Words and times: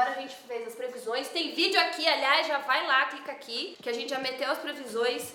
agora 0.00 0.10
a 0.16 0.20
gente 0.20 0.34
fez 0.48 0.66
as 0.66 0.74
previsões. 0.74 1.28
Tem 1.28 1.54
vídeo 1.54 1.78
aqui, 1.78 2.08
aliás, 2.08 2.46
já 2.46 2.58
vai 2.58 2.86
lá, 2.86 3.06
clica 3.06 3.32
aqui, 3.32 3.76
que 3.82 3.88
a 3.88 3.92
gente 3.92 4.08
já 4.08 4.18
meteu 4.18 4.50
as 4.50 4.58
previsões 4.58 5.34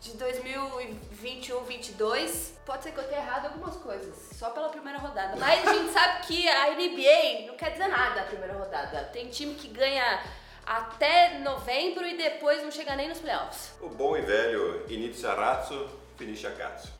de 0.00 0.12
2021, 0.12 1.64
22. 1.64 2.54
Pode 2.64 2.82
ser 2.82 2.92
que 2.92 2.98
eu 2.98 3.04
tenha 3.04 3.20
errado 3.20 3.46
algumas 3.46 3.76
coisas, 3.76 4.14
só 4.36 4.50
pela 4.50 4.70
primeira 4.70 4.98
rodada. 4.98 5.36
Mas 5.36 5.66
a 5.66 5.74
gente 5.74 5.92
sabe 5.92 6.26
que 6.26 6.48
a 6.48 6.70
NBA 6.70 7.46
não 7.46 7.56
quer 7.56 7.72
dizer 7.72 7.88
nada 7.88 8.22
a 8.22 8.24
primeira 8.24 8.54
rodada. 8.54 9.04
Tem 9.12 9.28
time 9.28 9.54
que 9.54 9.68
ganha 9.68 10.22
até 10.64 11.38
novembro 11.38 12.06
e 12.06 12.16
depois 12.16 12.62
não 12.62 12.70
chega 12.70 12.96
nem 12.96 13.08
nos 13.08 13.18
playoffs. 13.18 13.74
O 13.80 13.88
bom 13.90 14.16
e 14.16 14.22
velho 14.22 14.84
inizia 14.88 15.34
razzo, 15.34 15.90
finisce 16.16 16.46
a 16.46 16.52
cazzo. 16.52 16.92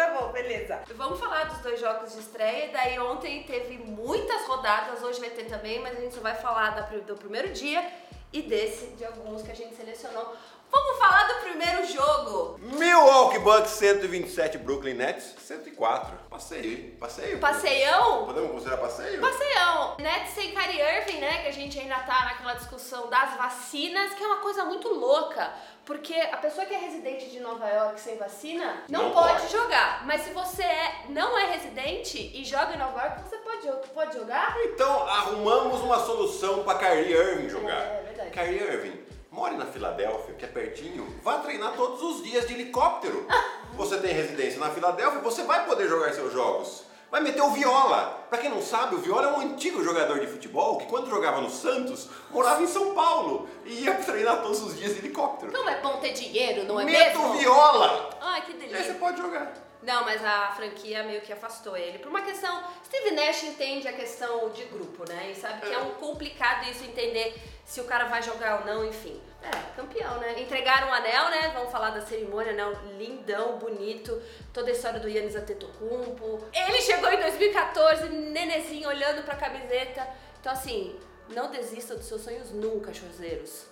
Tá 0.00 0.18
bom, 0.18 0.32
beleza. 0.32 0.80
Vamos 0.96 1.20
falar 1.20 1.44
dos 1.44 1.58
dois 1.58 1.78
jogos 1.78 2.14
de 2.14 2.20
estreia. 2.20 2.70
Daí 2.72 2.98
ontem 2.98 3.42
teve 3.42 3.76
muitas 3.76 4.46
rodadas, 4.46 5.02
hoje 5.02 5.20
vai 5.20 5.28
ter 5.28 5.44
também, 5.44 5.78
mas 5.78 5.94
a 5.94 6.00
gente 6.00 6.14
só 6.14 6.22
vai 6.22 6.34
falar 6.34 6.70
do 7.06 7.16
primeiro 7.16 7.52
dia 7.52 7.86
e 8.32 8.40
desse, 8.40 8.86
de 8.96 9.04
alguns 9.04 9.42
que 9.42 9.50
a 9.50 9.54
gente 9.54 9.74
selecionou. 9.74 10.34
Vamos 10.70 10.98
falar 10.98 11.24
do 11.28 11.34
primeiro 11.40 11.84
jogo. 11.86 12.58
Milwaukee 12.60 13.38
Bucks 13.40 13.70
127, 13.72 14.58
Brooklyn 14.58 14.94
Nets 14.94 15.34
104. 15.38 16.18
Passeio? 16.30 16.92
Passeio. 16.98 17.38
Passeião? 17.38 18.24
Podemos 18.26 18.50
considerar 18.52 18.76
passeio? 18.78 19.20
Passeião. 19.20 19.96
Nets 19.98 20.30
sem 20.32 20.52
Kyrie 20.54 20.80
Irving, 20.80 21.18
né? 21.18 21.42
Que 21.42 21.48
a 21.48 21.52
gente 21.52 21.78
ainda 21.78 21.96
tá 22.00 22.24
naquela 22.24 22.54
discussão 22.54 23.08
das 23.10 23.36
vacinas, 23.36 24.14
que 24.14 24.22
é 24.22 24.26
uma 24.26 24.38
coisa 24.38 24.64
muito 24.64 24.88
louca. 24.88 25.52
Porque 25.84 26.14
a 26.14 26.36
pessoa 26.36 26.64
que 26.66 26.72
é 26.74 26.78
residente 26.78 27.30
de 27.30 27.40
Nova 27.40 27.66
York 27.68 27.98
sem 28.00 28.16
vacina 28.16 28.84
não, 28.88 29.04
Não 29.04 29.10
pode, 29.12 29.40
pode. 29.40 29.52
jogar. 29.52 30.06
Mas 30.06 30.20
se 30.22 30.30
você 30.30 30.62
é, 30.62 31.04
não 31.08 31.36
é 31.36 31.46
residente 31.52 32.30
e 32.32 32.44
joga 32.44 32.74
em 32.74 32.78
Nova 32.78 33.00
York, 33.02 33.22
você 33.28 33.36
pode, 33.38 33.88
pode 33.92 34.14
jogar? 34.16 34.56
Então 34.66 35.08
arrumamos 35.08 35.80
uma 35.80 35.98
solução 35.98 36.62
para 36.62 36.78
Kyrie 36.78 37.12
Irving 37.12 37.48
jogar. 37.48 37.80
É, 37.82 37.98
é 37.98 38.02
verdade. 38.06 38.30
Kyrie 38.30 38.62
Irving, 38.62 39.04
more 39.30 39.56
na 39.56 39.66
Filadélfia, 39.66 40.34
que 40.34 40.44
é 40.44 40.48
pertinho, 40.48 41.06
vá 41.22 41.38
treinar 41.38 41.74
todos 41.74 42.02
os 42.02 42.22
dias 42.22 42.46
de 42.46 42.54
helicóptero. 42.54 43.26
Você 43.74 43.96
tem 43.98 44.12
residência 44.12 44.58
na 44.58 44.68
Filadélfia, 44.70 45.20
você 45.20 45.42
vai 45.44 45.64
poder 45.64 45.88
jogar 45.88 46.12
seus 46.12 46.32
jogos. 46.32 46.82
Vai 47.10 47.20
meter 47.22 47.40
o 47.40 47.50
Viola. 47.50 48.26
Pra 48.28 48.36
quem 48.38 48.50
não 48.50 48.60
sabe, 48.60 48.94
o 48.96 48.98
Viola 48.98 49.28
é 49.28 49.32
um 49.32 49.40
antigo 49.40 49.82
jogador 49.82 50.20
de 50.20 50.26
futebol 50.26 50.76
que 50.76 50.86
quando 50.86 51.08
jogava 51.08 51.40
no 51.40 51.48
Santos, 51.48 52.08
morava 52.30 52.62
em 52.62 52.66
São 52.66 52.94
Paulo 52.94 53.48
e 53.64 53.84
ia 53.84 53.94
treinar 53.94 54.42
todos 54.42 54.60
os 54.62 54.76
dias 54.76 54.92
de 54.92 54.98
helicóptero. 54.98 55.52
Não 55.52 55.66
é 55.68 55.80
bom 55.80 55.96
ter 55.98 56.12
dinheiro, 56.12 56.64
não 56.64 56.78
é 56.78 56.84
Meta 56.84 57.18
mesmo? 57.18 57.30
o 57.30 57.38
Viola! 57.38 58.10
Ai, 58.20 58.42
que 58.42 58.52
E 58.52 58.54
aí 58.56 58.60
você 58.68 58.74
delícia. 58.74 58.94
pode 58.94 59.20
jogar. 59.22 59.52
Não, 59.82 60.04
mas 60.04 60.22
a 60.22 60.52
franquia 60.52 61.02
meio 61.02 61.22
que 61.22 61.32
afastou 61.32 61.76
ele. 61.76 61.98
Por 61.98 62.08
uma 62.08 62.22
questão. 62.22 62.62
Steve 62.84 63.12
Nash 63.12 63.44
entende 63.44 63.88
a 63.88 63.92
questão 63.92 64.50
de 64.50 64.64
grupo, 64.64 65.08
né? 65.08 65.30
E 65.30 65.34
sabe 65.34 65.62
que 65.62 65.72
é 65.72 65.78
um 65.78 65.92
complicado 65.92 66.68
isso 66.68 66.84
entender 66.84 67.34
se 67.64 67.80
o 67.80 67.84
cara 67.84 68.04
vai 68.04 68.22
jogar 68.22 68.60
ou 68.60 68.66
não, 68.66 68.84
enfim. 68.84 69.20
É, 69.42 69.74
campeão, 69.74 70.18
né? 70.18 70.38
Entregaram 70.38 70.88
o 70.88 70.92
anel, 70.92 71.30
né? 71.30 71.50
Vamos 71.54 71.72
falar 71.72 71.90
da 71.90 72.02
cerimônia, 72.02 72.52
anel 72.52 72.72
lindão, 72.98 73.58
bonito. 73.58 74.20
Toda 74.52 74.70
a 74.70 74.72
história 74.72 75.00
do 75.00 75.08
Yannis 75.08 75.34
Antetokounmpo. 75.34 76.44
Ele 76.52 76.82
chegou 76.82 77.10
em 77.10 77.18
2014, 77.18 78.08
nenezinho, 78.08 78.88
olhando 78.88 79.24
pra 79.24 79.34
camiseta. 79.34 80.06
Então, 80.40 80.52
assim, 80.52 80.98
não 81.30 81.50
desista 81.50 81.94
dos 81.94 82.06
seus 82.06 82.22
sonhos 82.22 82.50
nunca, 82.50 82.92
chozeiros. 82.92 83.66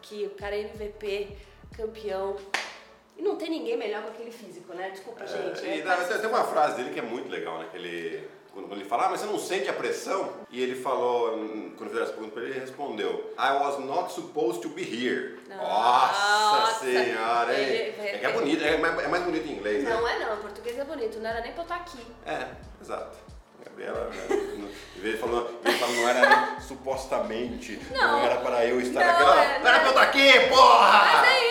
Que 0.00 0.24
o 0.24 0.30
cara 0.30 0.56
é 0.56 0.60
MVP, 0.60 1.36
campeão. 1.76 2.36
E 3.20 3.22
não 3.22 3.36
tem 3.36 3.50
ninguém 3.50 3.76
melhor 3.76 4.02
com 4.02 4.08
aquele 4.08 4.30
físico, 4.30 4.72
né? 4.72 4.88
Desculpa, 4.88 5.26
gente. 5.26 5.66
É, 5.66 5.72
é 5.72 5.76
e 5.76 5.82
dá- 5.82 5.96
tem, 5.98 6.26
uma 6.26 6.42
frase 6.42 6.76
dele 6.76 6.88
que 6.88 6.98
é 7.00 7.02
muito 7.02 7.28
legal, 7.30 7.58
né? 7.58 7.66
Que 7.70 7.76
ele, 7.76 8.26
quando, 8.54 8.72
ele 8.72 8.82
fala, 8.86 9.04
ah, 9.04 9.08
mas 9.10 9.20
você 9.20 9.26
não 9.26 9.38
sente 9.38 9.68
a 9.68 9.74
pressão? 9.74 10.32
E 10.50 10.62
ele 10.62 10.74
falou, 10.80 11.32
quando 11.76 11.88
fizeram 11.90 12.04
essa 12.04 12.12
pergunta 12.14 12.32
pra 12.32 12.42
ele, 12.44 12.52
ele 12.52 12.60
respondeu, 12.60 13.34
I 13.38 13.52
was 13.62 13.78
not 13.78 14.10
supposed 14.10 14.62
to 14.62 14.70
be 14.70 14.80
here. 14.82 15.38
Nossa, 15.50 16.60
Nossa. 16.60 16.84
senhora, 16.86 17.52
hein? 17.60 17.68
Ele- 17.68 17.94
É 18.08 18.18
que 18.20 18.24
é 18.26 18.32
bonito, 18.32 18.64
é 18.64 18.78
mais, 18.78 18.98
é 19.04 19.08
mais 19.08 19.22
bonito 19.22 19.46
em 19.46 19.52
inglês, 19.52 19.84
né? 19.84 19.90
Não 19.90 20.08
é 20.08 20.18
não, 20.18 20.36
português 20.38 20.78
é 20.78 20.84
bonito, 20.84 21.18
não 21.18 21.28
era 21.28 21.42
nem 21.42 21.52
pra 21.52 21.60
eu 21.60 21.64
estar 21.64 21.76
aqui. 21.76 21.98
É, 22.24 22.46
exato. 22.80 23.18
Gabriela, 23.62 24.08
né, 24.08 24.66
em 24.96 25.00
vez 25.00 25.14
de 25.16 25.20
falar, 25.20 25.44
ele 25.62 25.78
falou, 25.78 25.94
não 25.96 26.08
era 26.08 26.28
nem 26.54 26.60
supostamente, 26.60 27.78
não, 27.92 28.00
Não. 28.12 28.24
era 28.24 28.36
para 28.36 28.64
eu 28.64 28.80
estar 28.80 29.00
Não, 29.00 29.10
aqui. 29.10 29.40
É, 29.42 29.58
não 29.58 29.68
era 29.68 29.72
não. 29.72 29.78
pra 29.80 29.84
eu 29.84 29.88
estar 29.90 30.02
aqui, 30.02 30.48
porra! 30.48 31.20
Mas 31.20 31.28
é 31.28 31.49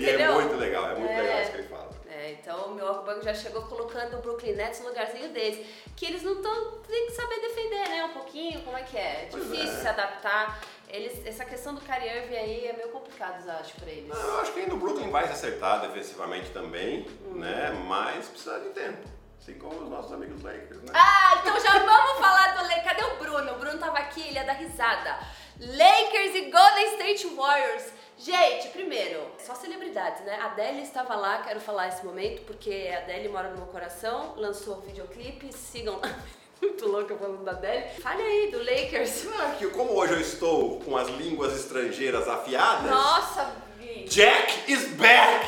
tô 0.00 0.04
aqui, 0.04 0.04
E 0.04 0.10
é 0.10 0.14
entendeu? 0.14 0.34
muito 0.34 0.56
legal, 0.56 0.90
é 0.90 0.94
muito 0.94 1.12
É. 1.12 1.20
legal 1.22 1.42
isso 1.42 1.50
que 1.52 1.56
ele 1.58 1.68
fala. 1.68 1.90
É, 2.10 2.32
então 2.32 2.58
o 2.66 2.74
Milwaukee 2.74 3.04
Bucks 3.06 3.24
já 3.24 3.34
chegou 3.34 3.62
colocando 3.62 4.18
o 4.18 4.20
Brooklyn 4.20 4.52
Nets 4.54 4.80
no 4.80 4.88
lugarzinho 4.88 5.28
deles. 5.30 5.64
Que 5.96 6.06
eles 6.06 6.22
não 6.22 6.32
estão. 6.34 6.72
tem 6.88 7.06
que 7.06 7.12
saber 7.12 7.40
defender, 7.40 7.88
né? 7.88 8.04
Um 8.04 8.12
pouquinho, 8.12 8.60
como 8.62 8.76
é 8.76 8.82
que 8.82 8.96
é? 8.96 9.00
É 9.24 9.28
Pois 9.30 9.44
difícil 9.44 9.76
é. 9.76 9.80
se 9.80 9.88
adaptar. 9.88 10.60
Eles, 10.88 11.24
essa 11.24 11.44
questão 11.44 11.72
do 11.74 11.80
Kyrie 11.80 12.08
Irving 12.08 12.36
aí 12.36 12.66
é 12.66 12.72
meio 12.72 12.88
complicado, 12.88 13.46
eu 13.46 13.52
acho, 13.52 13.74
pra 13.76 13.88
eles. 13.88 14.08
Não, 14.08 14.16
eu 14.20 14.40
acho 14.40 14.52
que 14.52 14.60
ainda 14.60 14.74
o 14.74 14.78
Brooklyn 14.78 15.08
vai 15.10 15.24
se 15.28 15.32
acertar 15.34 15.80
defensivamente 15.82 16.50
também, 16.50 17.06
Uhum. 17.26 17.38
né? 17.38 17.70
Mas 17.86 18.26
precisa 18.26 18.58
de 18.58 18.70
tempo. 18.70 19.08
Assim 19.40 19.54
como 19.54 19.80
os 19.84 19.88
nossos 19.88 20.12
amigos 20.12 20.42
Lakers, 20.42 20.82
né? 20.82 20.92
Ah, 20.92 21.38
então 21.40 21.58
já 21.60 21.78
vamos 21.78 22.18
falar 22.18 22.56
do 22.56 22.62
Lakers. 22.64 22.84
Cadê 22.84 23.04
o 23.04 23.16
Bruno? 23.16 23.52
O 23.52 23.58
Bruno 23.58 23.78
tava 23.78 23.98
aqui, 23.98 24.20
ele 24.28 24.38
é 24.38 24.44
da 24.44 24.52
risada. 24.52 25.18
Lakers 25.60 26.34
e 26.34 26.50
Golden 26.50 26.86
State 26.94 27.26
Warriors. 27.36 27.84
Gente, 28.22 28.68
primeiro, 28.68 29.18
só 29.38 29.54
celebridades, 29.54 30.22
né? 30.26 30.38
A 30.42 30.46
Adele 30.48 30.82
estava 30.82 31.16
lá, 31.16 31.38
quero 31.38 31.58
falar 31.58 31.88
esse 31.88 32.04
momento, 32.04 32.42
porque 32.42 32.90
a 32.94 32.98
Adele 32.98 33.30
mora 33.30 33.48
no 33.48 33.56
meu 33.56 33.66
coração, 33.68 34.34
lançou 34.36 34.76
o 34.76 34.80
videoclipe, 34.82 35.50
sigam 35.54 35.98
lá. 35.98 36.18
Muito 36.60 36.86
louca 36.86 37.16
falando 37.16 37.42
da 37.42 37.52
Adele. 37.52 37.88
Fale 38.02 38.22
aí, 38.22 38.50
do 38.50 38.58
Lakers. 38.58 39.26
Ah, 39.38 39.54
que 39.58 39.66
como 39.68 39.94
hoje 39.94 40.12
eu 40.12 40.20
estou 40.20 40.80
com 40.80 40.98
as 40.98 41.08
línguas 41.08 41.58
estrangeiras 41.58 42.28
afiadas, 42.28 42.90
Nossa, 42.90 43.54
Gui. 43.78 44.04
Jack 44.04 44.70
is 44.70 44.88
back! 44.88 45.46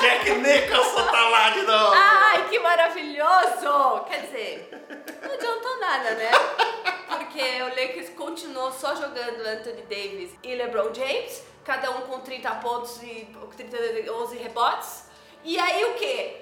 Jack 0.00 0.30
Nicholson 0.32 1.06
tá 1.06 1.28
lá 1.28 1.50
de 1.50 1.62
novo! 1.62 1.92
Ai, 1.94 2.48
que 2.48 2.58
maravilhoso! 2.58 4.04
Quer 4.08 4.22
dizer, 4.22 4.68
não 5.22 5.32
adiantou 5.32 5.78
nada, 5.78 6.10
né? 6.16 6.30
Porque 7.06 7.62
o 7.62 7.68
Lakers 7.68 8.10
continuou 8.16 8.72
só 8.72 8.96
jogando 8.96 9.46
Anthony 9.46 9.82
Davis 9.82 10.30
e 10.42 10.56
LeBron 10.56 10.92
James, 10.92 11.44
cada 11.64 11.90
um 11.90 12.02
com 12.02 12.20
30 12.20 12.50
pontos 12.56 13.02
e 13.02 13.28
30, 13.56 14.12
11 14.12 14.36
rebotes. 14.36 15.04
E 15.44 15.58
aí 15.58 15.84
o 15.84 15.94
quê? 15.94 16.36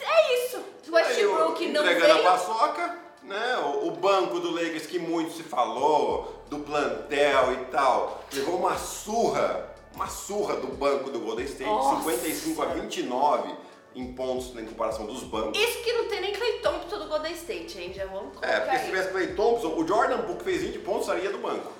É 0.00 0.44
isso. 0.44 0.62
Westbrook 0.90 1.66
não 1.68 1.82
entregando 1.82 2.12
a 2.12 2.14
veio. 2.14 2.24
paçoca, 2.24 2.98
né? 3.22 3.56
O, 3.58 3.88
o 3.88 3.90
banco 3.92 4.40
do 4.40 4.50
Lakers 4.50 4.86
que 4.86 4.98
muito 4.98 5.32
se 5.32 5.42
falou, 5.42 6.44
do 6.48 6.58
plantel 6.60 7.52
e 7.54 7.64
tal, 7.66 8.24
levou 8.32 8.56
uma 8.56 8.76
surra, 8.76 9.74
uma 9.94 10.08
surra 10.08 10.56
do 10.56 10.68
banco 10.68 11.10
do 11.10 11.20
Golden 11.20 11.44
State, 11.46 11.70
Nossa. 11.70 12.02
55 12.02 12.62
a 12.62 12.66
29 12.66 13.54
em 13.94 14.12
pontos 14.12 14.56
em 14.56 14.66
comparação 14.66 15.06
dos 15.06 15.22
bancos. 15.22 15.58
Isso 15.58 15.82
que 15.82 15.92
não 15.92 16.08
tem 16.08 16.20
nem 16.20 16.32
Clay 16.32 16.58
Thompson 16.58 16.98
do 16.98 17.06
Golden 17.06 17.32
State, 17.32 17.78
hein? 17.78 17.92
Já 17.94 18.06
vamos 18.06 18.36
colocar 18.36 18.48
É, 18.48 18.60
porque 18.60 18.78
se 18.78 18.84
tivesse 18.86 19.10
Clay 19.10 19.34
Thompson, 19.34 19.68
o 19.68 19.86
Jordan 19.86 20.22
que 20.22 20.44
fez 20.44 20.62
20 20.62 20.78
pontos 20.80 21.06
sairia 21.06 21.30
do 21.30 21.38
banco. 21.38 21.72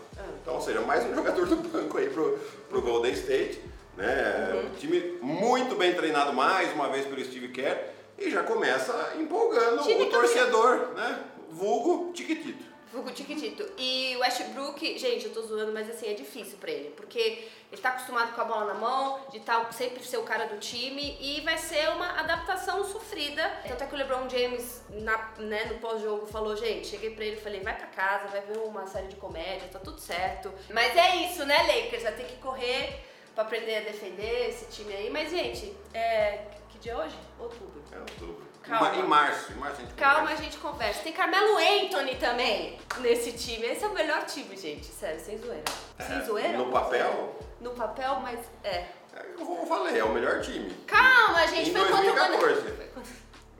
Então, 0.42 0.54
ou 0.54 0.60
seja, 0.60 0.80
mais 0.80 1.04
um 1.04 1.14
jogador 1.14 1.46
do 1.46 1.56
banco 1.56 1.98
aí 1.98 2.08
pro, 2.08 2.38
pro 2.68 2.82
Golden 2.82 3.12
State. 3.12 3.60
Né? 3.96 4.52
Uhum. 4.52 4.66
Um 4.66 4.70
time 4.74 5.18
muito 5.22 5.76
bem 5.76 5.94
treinado 5.94 6.32
mais 6.32 6.72
uma 6.72 6.88
vez 6.88 7.06
pelo 7.06 7.24
Steve 7.24 7.48
Kerr 7.48 7.78
e 8.18 8.30
já 8.30 8.42
começa 8.42 9.14
empolgando 9.18 9.82
Time 9.82 10.02
o 10.02 10.10
torcedor, 10.10 10.94
né? 10.94 11.20
Vulgo 11.50 12.12
Tiquitito. 12.12 12.73
Vulgo 12.94 13.10
Tiquitito. 13.10 13.68
E 13.76 14.14
o 14.16 14.20
Westbrook, 14.20 14.98
gente, 14.98 15.26
eu 15.26 15.32
tô 15.32 15.42
zoando, 15.42 15.72
mas 15.72 15.90
assim, 15.90 16.08
é 16.08 16.14
difícil 16.14 16.56
pra 16.58 16.70
ele. 16.70 16.90
Porque 16.90 17.48
ele 17.72 17.82
tá 17.82 17.88
acostumado 17.88 18.32
com 18.32 18.40
a 18.40 18.44
bola 18.44 18.72
na 18.72 18.74
mão, 18.74 19.20
de 19.32 19.40
tal, 19.40 19.70
sempre 19.72 20.04
ser 20.04 20.18
o 20.18 20.22
cara 20.22 20.46
do 20.46 20.58
time, 20.60 21.18
e 21.20 21.40
vai 21.40 21.58
ser 21.58 21.88
uma 21.90 22.20
adaptação 22.20 22.84
sofrida. 22.84 23.42
Tanto 23.66 23.82
é 23.82 23.86
que 23.88 23.94
o 23.94 23.98
LeBron 23.98 24.28
James, 24.30 24.82
na, 24.90 25.32
né, 25.38 25.64
no 25.64 25.80
pós-jogo, 25.80 26.24
falou, 26.26 26.56
gente, 26.56 26.86
cheguei 26.86 27.10
pra 27.10 27.24
ele 27.24 27.36
e 27.36 27.40
falei, 27.40 27.60
vai 27.60 27.76
pra 27.76 27.88
casa, 27.88 28.28
vai 28.28 28.42
ver 28.42 28.58
uma 28.58 28.86
série 28.86 29.08
de 29.08 29.16
comédia, 29.16 29.68
tá 29.68 29.80
tudo 29.80 30.00
certo. 30.00 30.52
Mas 30.72 30.96
é 30.96 31.16
isso, 31.16 31.44
né, 31.44 31.58
Lakers? 31.62 32.04
Vai 32.04 32.12
ter 32.12 32.26
que 32.26 32.36
correr 32.36 33.00
pra 33.34 33.42
aprender 33.42 33.78
a 33.78 33.80
defender 33.80 34.50
esse 34.50 34.66
time 34.66 34.94
aí. 34.94 35.10
Mas, 35.10 35.30
gente, 35.30 35.76
é... 35.92 36.44
que 36.70 36.78
dia 36.78 36.92
é 36.92 36.96
hoje? 36.96 37.16
Outubro. 37.40 37.82
É 37.90 37.98
outubro. 37.98 38.53
Calma. 38.66 38.94
Em 38.96 39.02
março, 39.06 39.52
em 39.52 39.56
março 39.56 39.76
a 39.78 39.84
gente 39.84 39.94
Calma, 39.94 40.14
a 40.16 40.20
conversa. 40.22 40.42
gente 40.42 40.56
conversa. 40.58 41.02
Tem 41.02 41.12
Carmelo 41.12 41.56
Anthony 41.58 42.16
também 42.16 42.78
nesse 43.00 43.32
time. 43.32 43.66
Esse 43.66 43.84
é 43.84 43.88
o 43.88 43.92
melhor 43.92 44.24
time, 44.24 44.56
gente. 44.56 44.86
Sério, 44.86 45.20
sem 45.20 45.36
zoeira. 45.38 45.64
Sem 46.00 46.16
É, 46.18 46.22
zoeira? 46.22 46.58
no 46.58 46.70
papel? 46.72 47.36
No 47.60 47.70
papel, 47.72 48.20
mas 48.22 48.40
é. 48.62 48.86
É, 49.14 49.26
eu 49.38 49.66
falei, 49.66 49.98
é 49.98 50.04
o 50.04 50.08
melhor 50.12 50.40
time. 50.40 50.70
Calma, 50.86 51.46
gente. 51.48 51.70
Em 51.70 51.72
Foi 51.72 51.88
quanto 51.88 52.02
2014. 52.04 52.60
Foi 52.62 52.86
quanto- 52.88 53.08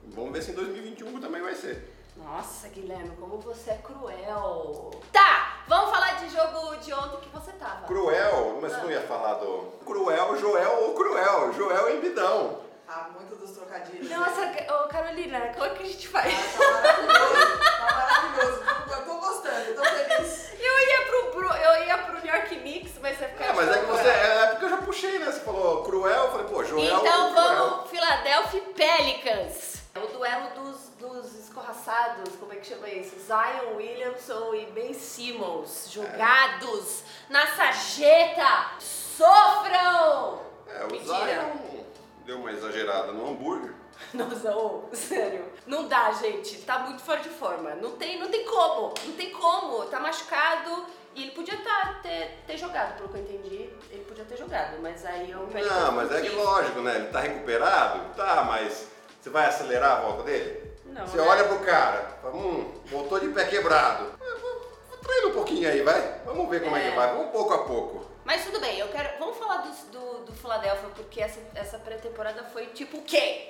Vamos 0.07 0.31
ver 0.33 0.41
se 0.41 0.51
em 0.51 0.55
2021 0.55 1.19
também 1.19 1.41
vai 1.41 1.53
ser. 1.55 1.93
Nossa, 2.17 2.69
Guilherme, 2.69 3.11
como 3.19 3.37
você 3.39 3.71
é 3.71 3.77
cruel. 3.83 4.89
Tá, 5.11 5.63
vamos 5.67 5.89
falar 5.91 6.13
de 6.13 6.29
jogo 6.29 6.75
de 6.77 6.93
ontem 6.93 7.17
que 7.19 7.29
você 7.29 7.51
tava. 7.53 7.85
Cruel, 7.85 8.57
mas 8.61 8.71
você 8.71 8.81
não 8.81 8.89
ia 8.91 9.01
falar 9.01 9.33
do. 9.35 9.73
Cruel, 9.85 10.37
Joel 10.39 10.83
ou 10.83 10.93
Cruel? 10.95 11.53
Joel 11.53 11.87
é 11.89 11.95
Embidão. 11.97 12.61
Ah, 12.87 13.09
muito 13.15 13.35
dos 13.35 13.51
trocadilhos. 13.51 14.09
Nossa, 14.09 14.41
ô 14.73 14.87
Carolina, 14.87 15.39
como 15.53 15.65
é 15.65 15.69
que 15.69 15.83
a 15.83 15.85
gente 15.85 16.07
faz? 16.07 16.33
Ah, 16.55 16.81
tá 16.81 16.85
maravilhoso, 17.01 17.79
tá 17.79 17.95
maravilhoso. 17.95 18.63
Eu 18.91 19.05
tô 19.05 19.17
gostando, 19.19 19.69
eu 19.69 19.75
tô 19.75 19.83
feliz. 19.83 20.53
Eu 20.59 20.79
ia 20.79 21.05
pro, 21.07 21.31
pro, 21.31 21.47
eu 21.47 21.83
ia 21.83 21.97
pro 21.97 22.21
New 22.21 22.33
York 22.33 22.55
Knicks, 22.55 22.93
mas 23.01 23.17
você 23.17 23.27
ficou. 23.27 23.45
É, 23.45 23.53
mas 23.53 23.69
é 23.69 23.79
que 23.79 23.85
você. 23.85 24.07
É, 24.07 24.43
é 24.43 24.47
porque 24.47 24.65
eu 24.65 24.69
já 24.69 24.77
puxei, 24.77 25.19
né? 25.19 25.25
Você 25.25 25.39
falou 25.39 25.83
cruel, 25.83 26.25
eu 26.25 26.31
falei, 26.31 26.47
pô, 26.47 26.63
Joel. 26.63 26.85
Então 26.85 27.29
é? 27.29 27.33
vamos, 27.33 27.89
Philadelphia 27.89 28.61
Pelicans. 28.75 29.75
É 29.95 29.99
o 29.99 30.07
duelo 30.07 30.49
dos, 30.49 30.89
dos 30.99 31.33
escorraçados, 31.39 32.35
como 32.35 32.53
é 32.53 32.57
que 32.57 32.67
chama 32.67 32.89
isso? 32.89 33.15
Zion 33.19 33.77
Williamson 33.77 34.53
e 34.53 34.65
Ben 34.67 34.93
Simmons, 34.93 35.89
jogados 35.89 37.03
é. 37.29 37.33
na 37.33 37.47
sarjeta. 37.47 38.71
Sofram! 38.79 40.41
É, 40.67 40.83
o 40.83 40.91
Mentira. 40.91 41.15
Zion 41.15 41.84
deu 42.25 42.37
uma 42.37 42.51
exagerada 42.51 43.11
no 43.11 43.29
hambúrguer. 43.29 43.73
Nossa, 44.13 44.55
ô, 44.55 44.89
sério. 44.93 45.45
Não 45.65 45.87
dá, 45.87 46.11
gente. 46.11 46.57
Tá 46.63 46.79
muito 46.79 47.01
fora 47.01 47.21
de 47.21 47.29
forma. 47.29 47.75
Não 47.75 47.91
tem, 47.91 48.19
não 48.19 48.29
tem 48.29 48.43
como. 48.45 48.93
Não 49.05 49.13
tem 49.15 49.31
como. 49.31 49.85
Tá 49.85 49.99
machucado. 49.99 50.85
E 51.13 51.23
ele 51.23 51.31
podia 51.31 51.55
tá, 51.57 51.99
ter, 52.03 52.43
ter 52.45 52.57
jogado, 52.57 52.97
pelo 52.97 53.07
que 53.07 53.15
eu 53.17 53.21
entendi. 53.21 53.69
Ele 53.89 54.03
podia 54.05 54.25
ter 54.25 54.35
jogado, 54.35 54.77
mas 54.81 55.05
aí 55.05 55.31
eu 55.31 55.47
me 55.47 55.61
Não, 55.61 55.91
mas 55.93 56.11
é 56.11 56.19
que 56.21 56.29
lógico, 56.29 56.81
né? 56.81 56.95
Ele 56.97 57.07
tá 57.07 57.21
recuperado? 57.21 58.13
Tá, 58.15 58.43
mas 58.43 58.87
você 59.21 59.29
vai 59.29 59.45
acelerar 59.45 59.93
a 59.93 60.01
volta 60.01 60.23
dele? 60.23 60.73
Não, 60.87 61.07
Você 61.07 61.15
né? 61.17 61.23
olha 61.23 61.45
pro 61.45 61.59
cara, 61.59 62.17
fala, 62.21 62.35
hum, 62.35 62.69
voltou 62.87 63.17
de 63.19 63.29
pé 63.29 63.45
quebrado. 63.45 64.11
Vou- 64.19 64.39
vou 64.39 64.97
Treina 64.97 65.27
um 65.27 65.31
pouquinho 65.33 65.69
aí, 65.69 65.81
vai. 65.83 66.21
Vamos 66.25 66.49
ver 66.49 66.63
como 66.63 66.75
é, 66.75 66.85
É. 66.85 66.89
que 66.89 66.95
vai. 66.97 67.13
Vamos 67.13 67.31
pouco 67.31 67.53
a 67.53 67.63
pouco. 67.63 68.05
Mas 68.25 68.43
tudo 68.43 68.59
bem, 68.59 68.79
eu 68.79 68.87
quero. 68.89 69.19
Vamos 69.19 69.37
falar 69.37 69.57
do, 69.57 69.69
do, 69.91 70.25
do 70.25 70.33
Philadelphia, 70.33 70.89
porque 70.95 71.21
essa, 71.21 71.39
essa 71.53 71.77
pré-temporada 71.77 72.43
foi 72.51 72.65
tipo 72.67 72.97
o 72.97 73.01
quê? 73.03 73.49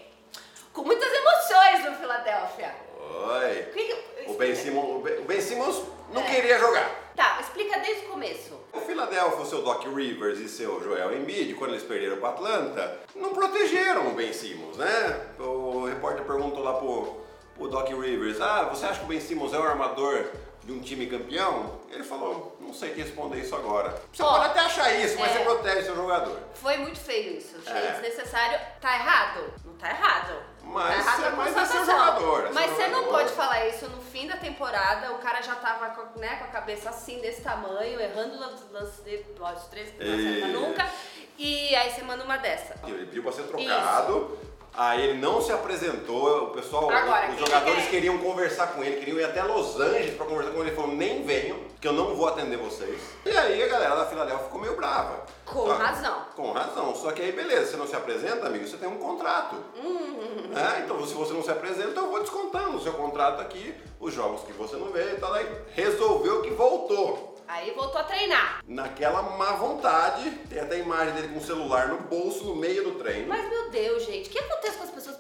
Com 0.74 0.84
muitas 0.84 1.10
emoções 1.12 1.86
no 1.86 1.96
Philadelphia. 1.98 2.76
Oi. 3.00 3.62
O 3.62 3.72
que 3.74 4.32
O 4.32 4.34
Ben 4.34 4.54
Simmons, 4.56 4.86
o 5.20 5.24
Ben- 5.24 5.42
Simmons 5.42 5.82
não 6.12 6.22
É. 6.22 6.26
queria 6.26 6.60
jogar. 6.60 7.04
Tá, 7.16 7.38
explica 7.40 7.80
desde 7.80 8.08
o 8.08 8.10
começo. 8.10 8.60
O 8.74 8.82
Philadelphia, 8.82 9.40
o 9.42 9.46
seu 9.46 9.62
Doc 9.62 9.86
Rivers 9.86 10.40
e 10.40 10.50
seu 10.50 10.84
Joel 10.84 11.16
Embiid, 11.16 11.54
quando 11.54 11.72
eles 11.72 11.84
perderam 11.84 12.18
para 12.18 12.30
Atlanta, 12.30 13.00
não 13.16 13.34
protegeram 13.34 14.08
o 14.08 14.12
Ben 14.16 14.34
Simmons, 14.34 14.76
né? 14.76 15.22
O 15.40 15.86
repórter 15.86 16.26
perguntou 16.26 16.62
lá 16.62 16.74
pro, 16.74 17.22
pro 17.56 17.70
Doc 17.70 17.88
Rivers, 17.88 18.42
ah, 18.42 18.64
você 18.64 18.86
acha 18.86 19.00
que 19.00 19.06
o 19.06 19.08
Ben 19.08 19.22
Simmons 19.22 19.54
é 19.54 19.58
o 19.58 19.64
armador 19.64 20.26
de 20.66 20.72
um 20.74 20.80
time 20.80 21.06
campeão? 21.08 21.80
Ele 21.92 22.04
falou, 22.04 22.58
não 22.60 22.74
sei 22.74 22.90
te 22.94 23.02
responder 23.02 23.40
isso 23.40 23.56
agora. 23.56 24.02
Você 24.12 24.24
Ó, 24.24 24.34
pode 24.34 24.46
até 24.46 24.60
achar 24.62 24.92
isso, 24.96 25.18
mas 25.20 25.32
é. 25.32 25.38
você 25.38 25.44
protege 25.44 25.84
seu 25.84 25.96
jogador. 25.96 26.40
Foi 26.56 26.78
muito 26.78 27.00
feio 27.00 27.38
isso. 27.38 27.56
Achei 27.66 27.74
É. 27.88 27.92
desnecessário. 27.92 28.60
Tá 28.82 28.96
errado? 28.96 29.54
Não 29.64 29.74
tá 29.76 29.90
errado. 29.90 30.34
Mas 30.64 31.06
tá 31.06 31.12
errado 31.20 31.24
é- 31.26 31.30
mas 31.36 31.56
é 31.58 31.66
seu 31.66 31.86
jogador, 31.86 32.40
é 32.40 32.44
seu 32.46 32.54
Mas 32.54 32.72
você 32.72 32.88
não 32.88 33.04
pode 33.06 33.32
falar 33.34 33.68
isso 33.68 33.88
no 33.88 34.02
fim 34.02 34.28
da 34.28 34.36
temporada. 34.38 35.12
O 35.14 35.20
cara 35.20 35.42
já 35.44 35.54
tava 35.56 35.90
com, 35.92 36.20
né, 36.20 36.38
com 36.38 36.46
a 36.46 36.48
cabeça 36.48 36.90
assim, 36.90 37.20
desse 37.22 37.42
tamanho, 37.42 38.02
errando 38.02 38.34
os 38.34 38.72
lances 38.72 39.00
dele, 39.02 39.24
ó, 39.40 39.54
os 39.54 39.66
três 39.66 39.90
não 40.00 40.08
acerta 40.14 40.48
Isso. 40.48 40.60
nunca. 40.60 40.90
E 41.38 41.76
aí 41.76 41.92
você 41.92 42.02
manda 42.02 42.24
uma 42.24 42.38
dessa. 42.38 42.76
Ele 42.88 43.06
pediu 43.06 43.22
para 43.22 43.32
ser 43.34 43.44
trocado, 43.44 44.40
aí 44.78 45.04
ele 45.10 45.20
não 45.20 45.42
se 45.42 45.52
apresentou, 45.52 46.46
o 46.46 46.48
pessoal, 46.52 46.90
Agora, 46.90 47.32
os 47.32 47.40
jogadores 47.40 47.84
quer? 47.86 47.90
queriam 47.92 48.18
conversar 48.18 48.68
com 48.74 48.84
ele, 48.84 48.98
queriam 48.98 49.20
ir 49.20 49.24
até 49.24 49.44
Los 49.44 49.80
Angeles 49.80 50.16
para 50.16 50.26
conversar 50.26 50.52
com 50.52 50.60
ele, 50.62 50.70
ele 50.70 50.76
falou, 50.76 50.92
nem 50.96 51.24
venham, 51.24 51.58
que 51.80 51.88
eu 51.88 51.94
não 51.94 52.16
vou 52.16 52.28
atender 52.28 52.58
vocês. 52.58 53.00
E 53.26 53.30
aí 53.30 53.62
a 53.64 53.68
galera 53.68 53.96
da 53.96 54.06
Filadélfia 54.06 54.46
ficou 54.46 54.62
meio 54.62 54.76
brava. 54.76 55.26
Com 55.46 55.66
Só- 55.68 55.74
razão. 55.76 56.26
Com 56.36 56.52
razão, 56.52 56.96
só 56.96 57.12
que 57.12 57.22
aí 57.22 57.32
beleza, 57.32 57.72
você 57.72 57.78
não 57.78 57.88
se 57.88 57.96
apresenta, 57.96 58.48
amigo, 58.48 58.68
você 58.68 58.78
tem 58.78 58.90
um 58.90 58.98
contrato. 58.98 59.56
Uhum. 59.76 60.52
É, 60.56 60.82
então 60.84 61.06
se 61.06 61.14
você 61.14 61.34
não 61.34 61.44
se 61.44 61.52
apresenta, 61.52 62.00
eu 62.00 62.10
vou 62.10 62.20
descontando 62.22 62.72
no 62.72 62.82
seu 62.82 62.94
contrato 62.94 63.42
aqui 63.42 63.76
os 64.00 64.14
jogos 64.14 64.42
que 64.42 64.54
você 64.54 64.76
não 64.76 64.92
vê 64.92 65.14
e 65.14 65.18
tal, 65.18 65.34
aí 65.34 65.48
resolveu 65.74 66.42
que 66.42 66.50
voltou. 66.52 67.35
Aí 67.48 67.72
voltou 67.72 68.02
a 68.02 68.04
treinar. 68.04 68.62
Naquela 68.68 69.22
má 69.22 69.52
vontade, 69.54 70.30
tem 70.50 70.60
até 70.60 70.76
a 70.76 70.80
imagem 70.80 71.14
dele 71.14 71.28
com 71.30 71.38
o 71.40 71.44
celular 71.44 71.88
no 71.90 71.98
bolso, 72.02 72.44
no 72.46 72.56
meio 72.56 72.84
do 72.84 72.96
treino. 72.96 73.28
Mas 73.28 73.48
meu 73.50 73.70
Deus, 73.70 74.04
gente, 74.06 74.30
o 74.30 74.32
que 74.32 74.40
acontece 74.40 74.78
com 74.78 74.84
as 74.84 74.90
pessoas? 74.90 75.18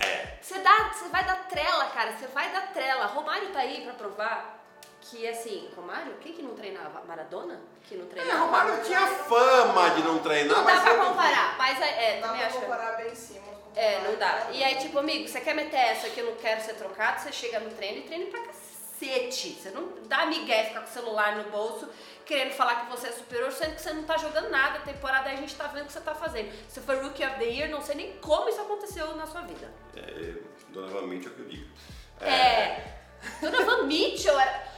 É. 0.00 0.38
Você 0.40 0.58
dá, 0.58 0.92
você 0.92 1.08
vai 1.08 1.24
dar 1.24 1.48
trela, 1.48 1.84
cara. 1.86 2.12
Você 2.12 2.26
vai 2.28 2.50
dar 2.50 2.72
trela. 2.72 3.06
Romário 3.06 3.48
tá 3.50 3.60
aí 3.60 3.82
pra 3.82 3.92
provar 3.92 4.58
que 5.00 5.28
assim, 5.28 5.68
Romário, 5.76 6.14
quem 6.20 6.32
que 6.32 6.42
não 6.42 6.54
treinava? 6.54 7.02
Maradona? 7.06 7.60
Que 7.84 7.96
não 7.96 8.06
É, 8.06 8.08
treinava? 8.08 8.40
Romário 8.44 8.82
tinha 8.84 9.06
fama 9.06 9.90
de 9.90 10.02
não 10.02 10.18
treinar, 10.18 10.56
Não 10.58 10.64
dá 10.64 10.72
mas 10.74 10.82
pra 10.82 10.92
eu- 10.94 11.04
comparar, 11.04 11.56
mas 11.58 11.80
é, 11.80 12.20
Dá 12.20 12.26
também 12.26 12.38
pra 12.40 12.48
acho. 12.48 12.60
comparar 12.60 12.92
bem 12.96 13.14
Simmons 13.14 13.56
com 13.58 13.80
É, 13.80 14.00
não 14.00 14.16
dá. 14.16 14.48
E 14.52 14.62
aí, 14.64 14.76
tipo, 14.76 14.98
amigo, 14.98 15.28
você 15.28 15.40
quer 15.40 15.54
meter 15.54 15.76
essa 15.76 16.08
que 16.08 16.20
eu 16.20 16.26
não 16.26 16.36
quero 16.36 16.60
ser 16.60 16.74
trocado, 16.74 17.20
você 17.20 17.32
chega 17.32 17.58
no 17.60 17.70
treino 17.70 17.98
e 17.98 18.02
treina 18.02 18.26
pra 18.30 18.40
cacete. 18.40 18.71
Você 19.02 19.70
não 19.70 19.88
dá 20.06 20.26
migué, 20.26 20.64
ficar 20.64 20.80
com 20.80 20.90
o 20.90 20.92
celular 20.92 21.36
no 21.36 21.50
bolso, 21.50 21.88
querendo 22.24 22.52
falar 22.52 22.84
que 22.84 22.90
você 22.90 23.08
é 23.08 23.12
superior, 23.12 23.50
sendo 23.50 23.74
que 23.74 23.82
você 23.82 23.92
não 23.92 24.04
tá 24.04 24.16
jogando 24.16 24.48
nada. 24.50 24.78
A 24.78 24.82
temporada 24.82 25.30
a 25.30 25.34
gente 25.34 25.54
tá 25.56 25.66
vendo 25.66 25.84
o 25.84 25.86
que 25.86 25.92
você 25.92 26.00
tá 26.00 26.14
fazendo. 26.14 26.52
Se 26.68 26.80
for 26.80 26.96
Rookie 26.96 27.24
of 27.24 27.36
the 27.38 27.44
Year, 27.44 27.70
não 27.70 27.82
sei 27.82 27.96
nem 27.96 28.12
como 28.18 28.48
isso 28.48 28.60
aconteceu 28.60 29.14
na 29.16 29.26
sua 29.26 29.42
vida. 29.42 29.72
É, 29.96 30.34
Donovan 30.68 31.06
Mitchell 31.06 31.32
que 31.32 31.40
eu 31.40 31.48
digo. 31.48 31.68
É. 32.20 33.02
Donovan 33.40 33.84
Mitchell 33.84 34.38
era. 34.38 34.72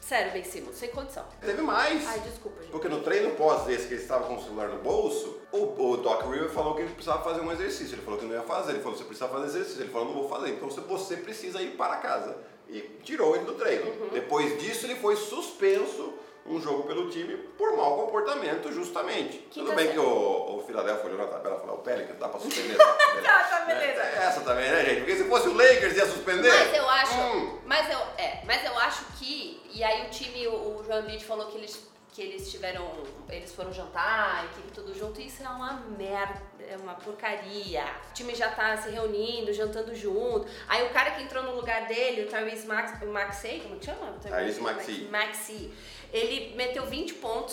Sério, 0.00 0.32
Ben 0.32 0.44
Simmons, 0.44 0.76
sem 0.76 0.90
condição. 0.90 1.24
Teve 1.40 1.62
mais. 1.62 2.06
Ai, 2.06 2.20
desculpa, 2.20 2.60
gente. 2.60 2.70
Porque 2.70 2.88
no 2.90 3.00
treino 3.00 3.34
pós 3.36 3.64
desse 3.64 3.88
que 3.88 3.94
ele 3.94 4.02
estava 4.02 4.26
com 4.26 4.34
o 4.34 4.42
celular 4.42 4.68
no 4.68 4.82
bolso, 4.82 5.40
o, 5.50 5.92
o 5.92 5.96
Doc 5.96 6.24
Rivers 6.24 6.52
falou 6.52 6.74
que 6.74 6.82
ele 6.82 6.92
precisava 6.92 7.24
fazer 7.24 7.40
um 7.40 7.50
exercício. 7.50 7.94
Ele 7.94 8.02
falou 8.02 8.20
que 8.20 8.26
não 8.26 8.34
ia 8.34 8.42
fazer. 8.42 8.72
Ele 8.72 8.82
falou, 8.82 8.98
você 8.98 9.04
precisa 9.04 9.28
fazer 9.28 9.46
exercício. 9.46 9.80
Ele 9.80 9.90
falou, 9.90 10.08
não 10.08 10.14
vou 10.14 10.28
fazer. 10.28 10.50
Então 10.50 10.68
você 10.68 11.16
precisa 11.16 11.62
ir 11.62 11.70
para 11.76 11.96
casa. 11.96 12.36
E 12.68 12.80
tirou 13.02 13.34
ele 13.36 13.44
do 13.44 13.54
treino. 13.54 13.86
Uhum. 13.90 14.08
Depois 14.12 14.58
disso, 14.60 14.86
ele 14.86 14.96
foi 14.96 15.16
suspenso 15.16 16.14
um 16.46 16.60
jogo 16.60 16.82
pelo 16.82 17.08
time 17.10 17.36
por 17.56 17.74
mau 17.76 17.96
comportamento, 18.04 18.70
justamente. 18.72 19.38
Quinta 19.50 19.66
Tudo 19.66 19.74
bem 19.74 19.86
série. 19.86 19.98
que 19.98 20.04
o, 20.04 20.56
o 20.58 20.64
Philadelphia 20.66 21.06
olhou 21.06 21.18
na 21.18 21.26
tabela 21.26 21.56
e 21.56 21.60
falou, 21.60 21.76
o 21.76 21.78
Pelican 21.78 22.14
dá 22.16 22.28
pra 22.28 22.40
suspender. 22.40 22.76
Tá, 22.84 22.94
Tá, 23.22 23.44
tá, 23.44 23.64
beleza. 23.64 24.02
É 24.02 24.24
essa 24.26 24.40
também, 24.42 24.70
né, 24.70 24.84
gente? 24.84 24.98
Porque 24.98 25.16
se 25.16 25.24
fosse 25.24 25.48
o 25.48 25.54
Lakers 25.54 25.96
ia 25.96 26.04
suspender. 26.06 26.50
Mas 26.50 26.76
eu 26.76 26.88
acho, 26.90 27.14
Hum. 27.20 27.58
mas 27.64 27.90
eu, 27.90 27.98
é, 28.18 28.42
mas 28.44 28.64
eu 28.64 28.78
acho 28.78 29.04
que 29.18 29.62
e 29.72 29.82
aí 29.82 30.06
o 30.06 30.10
time, 30.10 30.46
o, 30.46 30.78
o 30.78 30.84
João 30.84 31.00
Embiid 31.00 31.24
falou 31.24 31.46
que 31.46 31.56
eles 31.56 31.80
que 32.14 32.22
eles 32.22 32.48
tiveram, 32.48 32.88
eles 33.28 33.52
foram 33.52 33.72
jantar, 33.72 34.44
equipe 34.44 34.70
tudo 34.72 34.96
junto, 34.96 35.20
isso 35.20 35.42
é 35.42 35.48
uma 35.48 35.72
merda, 35.98 36.40
é 36.60 36.76
uma 36.76 36.94
porcaria. 36.94 37.84
O 38.10 38.14
time 38.14 38.32
já 38.36 38.50
tá 38.50 38.76
se 38.76 38.88
reunindo, 38.88 39.52
jantando 39.52 39.92
junto. 39.96 40.46
Aí 40.68 40.86
o 40.86 40.90
cara 40.90 41.10
que 41.10 41.22
entrou 41.22 41.42
no 41.42 41.56
lugar 41.56 41.88
dele, 41.88 42.22
o 42.22 42.28
Tyrese 42.28 42.68
Max, 42.68 43.02
Maxey, 43.04 43.60
como 43.62 43.80
que 43.80 43.86
chama? 43.86 44.12
Tyrese 44.22 44.60
Maxey. 44.60 45.08
Maxey. 45.10 45.74
Ele 46.12 46.54
meteu 46.54 46.86
20 46.86 47.14
pontos. 47.14 47.52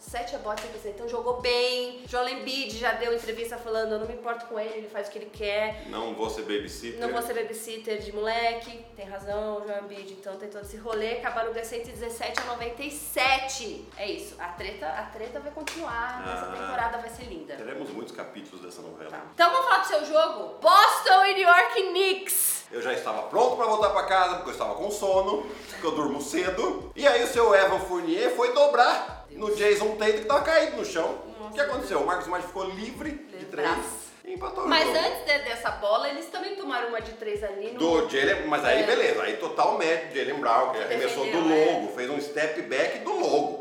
7 0.00 0.32
rebotes, 0.32 0.64
quer 0.64 0.72
dizer, 0.72 0.90
então 0.90 1.06
jogou 1.08 1.40
bem. 1.42 2.02
Joel 2.08 2.28
Embiid 2.30 2.76
já 2.78 2.92
deu 2.92 3.14
entrevista 3.14 3.56
falando, 3.58 3.92
eu 3.92 3.98
não 3.98 4.06
me 4.06 4.14
importo 4.14 4.46
com 4.46 4.58
ele, 4.58 4.78
ele 4.78 4.88
faz 4.88 5.08
o 5.08 5.10
que 5.10 5.18
ele 5.18 5.30
quer. 5.30 5.86
Não 5.88 6.14
vou 6.14 6.30
ser 6.30 6.42
babysitter. 6.42 6.98
Não 6.98 7.10
vou 7.10 7.20
ser 7.22 7.34
babysitter 7.34 7.98
de 8.00 8.10
moleque, 8.12 8.84
tem 8.96 9.04
razão, 9.06 9.62
João 9.66 9.80
Embiid, 9.84 10.14
então 10.14 10.36
tem 10.36 10.48
todo 10.48 10.64
esse 10.64 10.78
rolê, 10.78 11.18
acabaram 11.18 11.52
ganhando 11.52 11.68
117 11.68 12.40
a 12.40 12.44
97. 12.44 13.86
É 13.96 14.10
isso, 14.10 14.34
a 14.38 14.48
treta, 14.48 14.86
a 14.86 15.02
treta 15.04 15.38
vai 15.38 15.52
continuar, 15.52 16.22
essa 16.26 16.46
Ah. 16.46 16.56
temporada 16.56 16.98
vai 16.98 17.10
ser 17.10 17.24
linda. 17.24 17.54
Teremos 17.56 17.90
muitos 17.90 18.14
capítulos 18.16 18.64
dessa 18.64 18.80
novela. 18.82 19.10
Tá. 19.10 19.22
Então 19.34 19.50
vamos 19.50 19.66
falar 19.68 19.78
do 19.82 19.86
seu 19.86 20.04
jogo? 20.06 20.58
Boston 20.60 21.24
e 21.26 21.34
New 21.34 21.48
York 21.48 21.82
Knicks. 21.82 22.64
Eu 22.72 22.80
já 22.80 22.92
estava 22.92 23.22
pronto 23.24 23.56
para 23.56 23.66
voltar 23.66 23.90
para 23.90 24.04
casa, 24.06 24.34
porque 24.36 24.50
eu 24.50 24.52
estava 24.54 24.74
com 24.76 24.90
sono, 24.90 25.42
porque 25.68 25.86
eu 25.86 25.90
durmo 25.92 26.20
cedo. 26.22 26.90
E 26.96 27.06
aí 27.06 27.22
o 27.22 27.26
seu 27.26 27.54
Evan 27.54 27.80
Fournier 27.80 28.30
foi 28.36 28.52
dobrar 28.54 29.19
no 29.40 29.54
Jason 29.54 29.96
Tatum 29.96 30.12
que 30.12 30.18
estava 30.18 30.42
caído 30.42 30.76
no 30.76 30.84
chão. 30.84 31.18
O 31.40 31.52
que 31.52 31.60
aconteceu? 31.60 31.98
O 32.00 32.06
Marcos 32.06 32.26
Smart 32.26 32.46
ficou 32.46 32.64
livre 32.70 33.10
de 33.10 33.46
três 33.46 33.68
Mas 34.66 34.86
jogo. 34.86 34.98
antes 34.98 35.24
de- 35.26 35.38
dessa 35.44 35.70
bola, 35.72 36.08
eles 36.08 36.26
também 36.26 36.54
tomaram 36.54 36.88
uma 36.88 37.00
de 37.00 37.12
três 37.14 37.42
ali 37.42 37.72
no. 37.72 37.78
Do 37.78 38.08
Jalen, 38.08 38.46
mas 38.46 38.64
aí 38.64 38.82
É. 38.82 38.86
beleza, 38.86 39.22
aí 39.22 39.36
total 39.38 39.76
mérito 39.78 40.12
de 40.12 40.18
Jalen 40.24 40.40
Brown, 40.40 40.70
que 40.72 40.78
Que 40.78 40.84
arremessou 40.84 41.24
do 41.24 41.32
defendeu, 41.32 41.56
é. 41.56 41.72
logo, 41.72 41.88
fez 41.96 42.10
um 42.10 42.20
step 42.20 42.62
back 42.62 42.98
do 43.00 43.12
logo. 43.18 43.59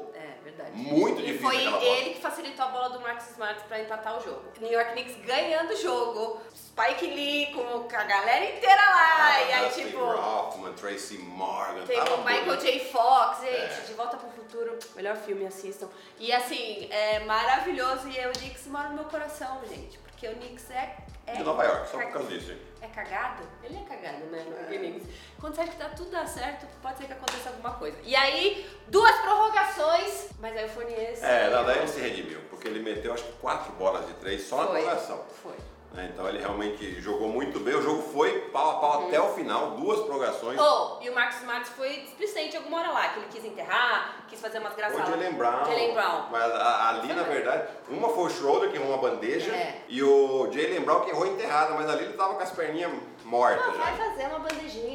É, 0.69 0.75
verdade. 0.77 0.99
Muito 0.99 1.19
e 1.21 1.25
difícil 1.25 1.49
foi 1.49 1.83
ele 1.87 2.09
que 2.13 2.21
facilitou 2.21 2.65
a 2.65 2.67
bola 2.69 2.89
do 2.89 2.99
Marcus 3.01 3.29
Smart 3.31 3.61
pra 3.67 3.79
empatar 3.81 4.17
o 4.17 4.21
jogo. 4.23 4.43
New 4.59 4.71
York 4.71 4.91
Knicks 4.91 5.15
ganhando 5.25 5.71
o 5.73 5.75
jogo. 5.75 6.41
Spike 6.55 7.07
Lee 7.07 7.53
com 7.53 7.87
a 7.93 8.03
galera 8.03 8.45
inteira 8.45 8.81
lá. 8.81 9.41
e 9.41 9.51
aí, 9.53 9.69
tipo. 9.69 9.99
Hoffman, 9.99 10.73
Tracy 10.73 11.17
Morgan, 11.17 11.85
Tem 11.85 11.99
o 11.99 12.17
Michael. 12.23 12.57
J. 12.57 12.79
Fox, 12.91 13.41
gente, 13.41 13.53
É. 13.55 13.83
De 13.87 13.93
Volta 13.93 14.15
pro 14.17 14.29
Futuro, 14.29 14.79
melhor 14.95 15.15
filme, 15.17 15.45
assistam. 15.45 15.89
E 16.17 16.31
assim, 16.31 16.87
é 16.89 17.19
maravilhoso 17.19 18.07
e 18.07 18.25
o 18.27 18.31
Knicks 18.31 18.67
mora 18.67 18.89
no 18.89 18.95
meu 18.95 19.05
coração, 19.05 19.61
gente. 19.67 19.97
Porque 19.99 20.27
o 20.27 20.35
Knicks 20.35 20.69
é. 20.71 20.95
é 21.27 21.33
De 21.33 21.43
Nova 21.43 21.63
York, 21.63 21.89
só 21.89 21.97
por 21.97 22.05
ca- 22.05 22.11
causa 22.13 22.29
disso? 22.29 22.53
É 22.81 22.87
cagado? 22.87 23.43
Ele 23.63 23.77
é 23.77 23.83
cagado, 23.83 24.25
né? 24.27 24.45
Knicks. 24.69 25.07
Quando 25.39 25.55
você 25.55 25.61
acha 25.61 25.71
que 25.71 25.77
tá 25.77 25.89
tudo 25.89 26.09
dá 26.11 26.25
certo, 26.25 26.65
pode 26.81 26.97
ser 26.97 27.05
que 27.07 27.13
aconteça 27.13 27.49
alguma 27.49 27.73
coisa. 27.73 27.97
E 28.03 28.15
aí, 28.15 28.68
mas 30.41 30.55
aí 30.57 30.65
o 30.65 30.69
Fournier. 30.69 31.17
É, 31.21 31.49
não, 31.49 31.63
daí 31.65 31.77
ele 31.79 31.87
se 31.87 31.99
redimiu, 31.99 32.39
porque 32.49 32.67
ele 32.67 32.79
meteu 32.79 33.13
acho 33.13 33.23
que 33.23 33.33
quatro 33.33 33.71
bolas 33.73 34.05
de 34.07 34.13
três 34.13 34.43
só 34.43 34.57
na 34.57 34.67
Foi. 34.67 34.81
prorrogação. 34.81 35.23
Foi. 35.43 35.53
né? 35.91 36.11
Então 36.13 36.29
ele 36.29 36.37
realmente 36.37 37.01
jogou 37.01 37.27
muito 37.29 37.59
bem, 37.59 37.73
o 37.73 37.81
jogo 37.81 38.03
foi 38.13 38.41
pau 38.51 38.69
a 38.69 38.79
pau 38.79 38.99
Uhum. 39.01 39.07
até 39.07 39.19
o 39.19 39.29
final, 39.33 39.71
duas 39.71 39.99
prorrogações. 40.01 40.59
Oh, 40.61 40.97
e 41.01 41.09
o 41.09 41.15
Marcos 41.15 41.37
Smart 41.37 41.67
foi 41.71 42.01
displicente 42.01 42.55
alguma 42.55 42.77
hora 42.81 42.91
lá, 42.91 43.09
que 43.09 43.19
ele 43.19 43.27
quis 43.31 43.43
enterrar, 43.43 44.23
quis 44.27 44.39
fazer 44.39 44.59
umas 44.59 44.73
O 44.73 44.75
graças 44.75 44.97
Jalen 44.99 45.33
Brown. 45.33 45.65
Jalen 45.65 45.93
Brown. 45.95 46.25
Mas 46.29 46.43
ali, 46.53 47.11
na 47.13 47.23
verdade, 47.23 47.69
uma 47.89 48.07
foi 48.09 48.25
o 48.25 48.29
Schroeder 48.29 48.69
que 48.69 48.77
errou 48.77 48.89
uma 48.89 48.97
bandeja 48.99 49.51
É. 49.51 49.81
e 49.89 50.03
o 50.03 50.47
Jalen 50.51 50.81
Brown 50.81 50.99
que 51.01 51.09
errou 51.09 51.25
enterrada, 51.25 51.73
mas 51.73 51.89
ali 51.89 52.03
ele 52.05 52.13
tava 52.13 52.35
com 52.35 52.43
as 52.43 52.51
perninhas 52.51 52.91
mortas 53.25 53.65
Ah, 53.67 53.71
vai 53.71 53.97
já. 53.97 54.05
fazer 54.05 54.27
uma 54.27 54.39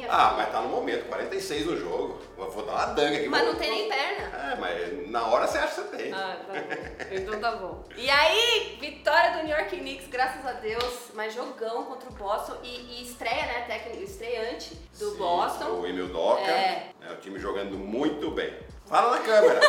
Ah, 0.09 0.33
mas 0.37 0.51
tá 0.51 0.61
no 0.61 0.69
momento, 0.69 1.05
46 1.07 1.65
no 1.65 1.77
jogo. 1.77 2.19
Vou 2.37 2.65
dar 2.65 2.73
uma 2.73 2.85
danga 2.87 3.17
aqui. 3.17 3.27
Mas 3.29 3.41
vou- 3.43 3.51
não 3.53 3.59
tem 3.59 3.69
nem 3.71 3.89
perna. 3.89 4.51
É, 4.51 4.55
mas 4.55 5.09
na 5.09 5.27
hora 5.27 5.47
você 5.47 5.57
acha 5.57 5.81
que 5.81 5.89
você 5.89 5.97
tem. 5.97 6.13
Ah, 6.13 6.37
tá 6.45 6.53
bom. 6.53 7.15
Então 7.15 7.39
tá 7.39 7.51
bom. 7.55 7.83
E 7.95 8.09
aí, 8.09 8.77
vitória 8.79 9.31
do 9.37 9.43
New 9.43 9.55
York 9.57 9.77
Knicks, 9.77 10.07
graças 10.07 10.45
a 10.45 10.53
Deus, 10.53 11.09
mas 11.13 11.33
jogão 11.33 11.85
contra 11.85 12.09
o 12.09 12.13
Boston 12.13 12.57
e, 12.63 12.99
e 12.99 13.03
estreia, 13.03 13.45
né, 13.45 13.65
técnico 13.67 14.03
estreante 14.03 14.75
do 14.97 15.11
Sim, 15.11 15.17
Boston. 15.17 15.65
O 15.81 15.87
Emil 15.87 16.07
Doca. 16.09 16.41
É. 16.51 16.91
É. 17.07 17.11
o 17.13 17.17
time 17.17 17.39
jogando 17.39 17.77
muito 17.77 18.31
bem. 18.31 18.53
Fala 18.85 19.17
na 19.17 19.23
câmera. 19.23 19.59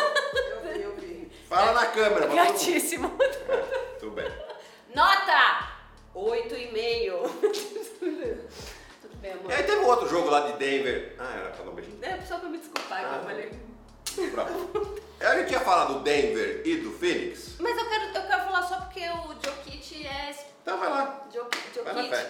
Eu 0.67 0.73
vi, 0.73 0.81
eu 0.81 0.95
vi. 0.95 1.31
Fala 1.47 1.71
na 1.71 1.85
câmera. 1.87 2.27
Gatíssimo. 2.27 3.15
É, 3.47 3.57
tudo 3.99 4.11
bem. 4.11 4.29
Nota 4.93 5.69
8,5. 6.13 7.06
E 9.23 9.53
aí 9.53 9.63
teve 9.63 9.77
um 9.77 9.87
outro 9.87 10.07
jogo 10.07 10.29
lá 10.29 10.41
de 10.41 10.53
Denver. 10.53 11.15
Ah, 11.19 11.33
era 11.39 11.49
pra 11.49 11.63
dar 11.65 11.71
um 11.71 11.73
beijinho. 11.75 11.97
É 12.01 12.21
só 12.21 12.37
pra 12.39 12.49
me 12.49 12.57
desculpar 12.57 12.99
que 12.99 13.05
Ah, 13.05 13.17
eu 13.17 13.23
falei. 13.23 13.51
Pronto. 14.31 15.01
A 15.19 15.35
gente 15.37 15.47
tinha 15.47 15.59
falado 15.59 15.95
do 15.95 15.99
Denver 16.01 16.61
e 16.65 16.77
do 16.77 16.91
Phoenix. 16.91 17.55
Mas 17.59 17.77
eu 17.77 17.89
quero, 17.89 18.05
eu 18.05 18.27
quero 18.27 18.43
falar 18.45 18.63
só 18.63 18.81
porque 18.81 19.01
o 19.01 19.33
Jokic 19.43 20.07
é. 20.07 20.35
Então 20.61 20.77
vai 20.77 20.89
lá. 20.89 21.27
Jokic. 21.33 21.79
Vai 21.83 21.93
na 21.93 22.03
Jokic. 22.03 22.27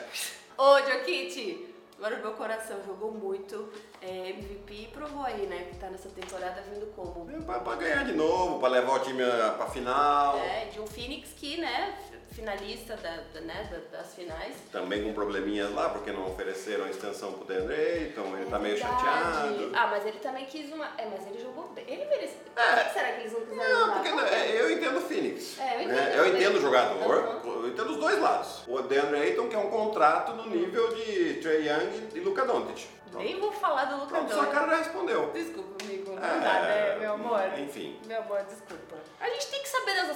Ô, 0.58 0.80
Jokic, 0.80 1.76
agora 1.98 2.16
o 2.16 2.20
meu 2.20 2.32
coração 2.32 2.78
jogou 2.86 3.12
muito. 3.12 3.70
É, 4.02 4.30
MVP 4.30 4.74
e 4.74 4.88
provou 4.94 5.24
aí, 5.24 5.46
né? 5.48 5.68
Que 5.70 5.78
tá 5.78 5.90
nessa 5.90 6.10
temporada 6.10 6.62
vindo 6.72 6.88
como? 6.96 7.30
É 7.30 7.40
Pra, 7.42 7.60
pra 7.60 7.76
ganhar 7.76 8.06
de 8.06 8.14
novo, 8.14 8.60
pra 8.60 8.70
levar 8.70 8.94
o 8.96 9.00
time 9.00 9.24
ah, 9.24 9.54
pra 9.58 9.68
final. 9.68 10.38
É, 10.38 10.66
de 10.66 10.80
um 10.80 10.88
Phoenix 10.88 11.30
que, 11.36 11.58
né, 11.58 11.98
finalista 12.42 12.96
da, 12.98 13.18
da- 13.34 13.42
né, 13.42 13.68
da- 13.72 13.98
das 13.98 14.14
finais. 14.14 14.54
Também 14.72 15.04
com 15.04 15.12
probleminhas 15.14 15.74
lá, 15.74 15.90
porque 15.90 16.12
não 16.12 16.28
ofereceram 16.28 16.86
a 16.86 16.90
extensão 16.90 17.34
pro 17.34 17.46
DeAndre 17.46 17.76
Ayton, 17.76 18.38
ele 18.38 18.46
tá 18.50 18.60
meio 18.60 18.76
Verdade. 18.76 19.02
chateado. 19.04 19.72
Ah, 19.74 19.88
mas 19.88 20.06
ele 20.06 20.20
também 20.20 20.46
quis 20.46 20.72
uma. 20.72 20.86
É, 21.00 21.08
mas 21.10 21.26
ele 21.28 21.42
jogou 21.42 21.70
bem. 21.70 21.84
Ele 21.88 22.06
merecia. 22.06 22.38
É. 22.56 22.76
Por 22.76 22.84
que 22.86 22.94
será 22.94 23.12
que 23.14 23.20
eles 23.22 23.34
não 23.34 23.42
quiseram 23.42 23.88
Não, 23.88 23.94
porque 23.94 24.10
não- 24.12 24.24
é, 24.26 24.62
eu 24.62 24.72
entendo 24.72 24.98
o 24.98 25.02
Phoenix. 25.02 25.60
É, 25.60 25.76
eu 25.78 25.82
entendo 25.82 25.96
né? 25.96 26.14
Eu 26.18 26.28
entendo 26.36 26.56
o 26.58 26.62
jogador, 26.62 27.42
Uhum. 27.44 27.54
eu 27.64 27.68
entendo 27.70 27.90
os 27.92 27.98
dois 27.98 28.20
lados. 28.20 28.64
O 28.68 28.82
DeAndre 28.84 29.18
Ayton 29.18 29.48
que 29.50 29.56
é 29.56 29.60
um 29.60 29.70
contrato 29.72 30.34
no 30.34 30.46
nível 30.48 30.94
de 30.94 31.36
Trey 31.42 31.68
Young 31.68 32.10
e 32.14 32.20
Luka 32.20 32.46
Doncic. 32.46 32.88
Então, 33.10 33.22
Nem 33.22 33.40
vou 33.40 33.54
falar 33.54 33.86
do 33.86 33.96
Luca 34.02 34.08
pronto, 34.08 34.28
sua 34.34 34.42
Doncic. 34.44 34.54
cara 34.54 34.70
já 34.72 34.76
respondeu. 34.84 35.32
Desculpa, 35.34 35.84
amigo. 35.84 36.12
Não 36.12 36.18
É, 36.24 36.40
dá, 36.40 36.62
né, 36.62 36.96
meu 37.00 37.14
amor? 37.14 37.42
Enfim. 37.58 37.98
Meu 38.06 38.20
amor, 38.20 38.44
desculpa. 38.44 38.98
A 39.22 39.30
gente 39.30 39.48
tem 39.48 39.57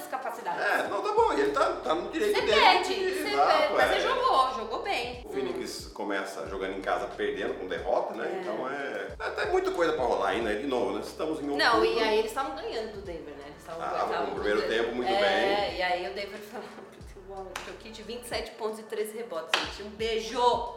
saber 0.00 0.02
das 0.02 0.02
nossas 0.02 0.06
capacidades. 0.08 0.64
É, 0.64 0.88
não, 0.88 1.02
tá 1.02 1.12
bom, 1.12 1.32
ele 1.32 1.50
tá, 1.50 1.72
tá 1.76 1.94
no 1.94 2.10
direito 2.10 2.34
Você 2.34 2.46
dele. 2.46 2.60
pede, 2.60 2.94
de- 2.94 3.14
você 3.22 3.30
pede. 3.30 3.72
Mas 3.74 3.90
é. 3.90 3.94
ele 3.94 4.00
jogou, 4.02 4.54
jogou 4.54 4.82
bem. 4.82 5.22
O 5.24 5.32
Phoenix 5.32 5.86
começa 5.94 6.46
jogando 6.48 6.76
em 6.76 6.80
casa 6.80 7.06
perdendo 7.08 7.54
com 7.54 7.66
derrota, 7.66 8.14
né? 8.14 8.26
É. 8.26 8.40
Então 8.40 8.68
é. 8.68 9.08
é, 9.18 9.30
Tem 9.30 9.50
muita 9.50 9.70
coisa 9.72 9.92
pra 9.92 10.04
rolar 10.04 10.28
ainda, 10.30 10.54
de 10.54 10.66
novo, 10.66 10.92
né? 10.92 11.00
Estamos 11.04 11.40
em 11.40 11.44
Não, 11.44 11.76
outubro. 11.80 11.98
e 11.98 12.02
aí 12.02 12.18
eles 12.18 12.30
estavam 12.30 12.54
ganhando 12.56 12.92
do 12.92 13.00
Denver, 13.02 13.34
né? 13.34 13.44
Eles 13.46 13.58
estavam 13.58 13.82
Ah, 13.82 14.26
no 14.26 14.34
primeiro 14.34 14.62
tempo, 14.68 14.94
muito 14.94 15.10
é, 15.12 15.20
bem. 15.68 15.76
e 15.78 15.82
aí 15.82 16.10
o 16.10 16.14
Denver 16.14 16.38
falou, 17.28 17.46
Jokic, 17.66 18.02
27 18.02 18.50
pontos 18.52 18.78
e 18.78 18.82
13 18.82 19.16
rebotes, 19.16 19.60
gente. 19.60 19.82
Um 19.84 19.90
beijo! 19.90 20.74